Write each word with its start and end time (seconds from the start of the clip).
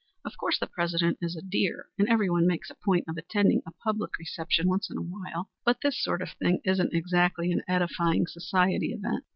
Of 0.25 0.35
course 0.35 0.57
the 0.57 0.65
President 0.65 1.19
is 1.21 1.35
a 1.35 1.43
dear, 1.43 1.87
and 1.99 2.09
everyone 2.09 2.47
makes 2.47 2.71
a 2.71 2.77
point 2.83 3.05
of 3.07 3.17
attending 3.17 3.61
a 3.67 3.71
public 3.71 4.17
reception 4.17 4.67
once 4.67 4.89
in 4.89 4.97
a 4.97 5.01
while, 5.03 5.51
but 5.63 5.81
this 5.83 6.03
sort 6.03 6.23
of 6.23 6.31
thing 6.31 6.59
isn't 6.63 6.95
exactly 6.95 7.51
an 7.51 7.61
edifying 7.67 8.25
society 8.25 8.93
event. 8.93 9.25